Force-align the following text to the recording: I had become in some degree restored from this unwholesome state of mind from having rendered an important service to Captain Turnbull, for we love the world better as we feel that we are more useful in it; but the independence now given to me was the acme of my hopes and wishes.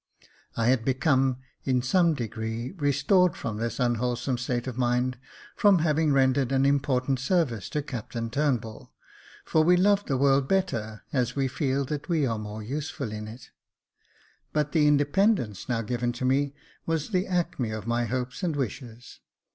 I 0.57 0.65
had 0.65 0.83
become 0.83 1.37
in 1.63 1.83
some 1.83 2.15
degree 2.15 2.71
restored 2.71 3.35
from 3.37 3.57
this 3.57 3.79
unwholesome 3.79 4.39
state 4.39 4.65
of 4.65 4.75
mind 4.75 5.19
from 5.55 5.77
having 5.77 6.11
rendered 6.11 6.51
an 6.51 6.65
important 6.65 7.19
service 7.19 7.69
to 7.69 7.83
Captain 7.83 8.31
Turnbull, 8.31 8.91
for 9.45 9.63
we 9.63 9.77
love 9.77 10.07
the 10.07 10.17
world 10.17 10.47
better 10.47 11.03
as 11.13 11.35
we 11.35 11.47
feel 11.47 11.85
that 11.85 12.09
we 12.09 12.25
are 12.25 12.39
more 12.39 12.63
useful 12.63 13.11
in 13.11 13.27
it; 13.27 13.51
but 14.53 14.71
the 14.71 14.87
independence 14.87 15.69
now 15.69 15.83
given 15.83 16.11
to 16.13 16.25
me 16.25 16.55
was 16.87 17.09
the 17.11 17.27
acme 17.27 17.69
of 17.69 17.85
my 17.85 18.05
hopes 18.05 18.41
and 18.41 18.55
wishes. 18.55 19.19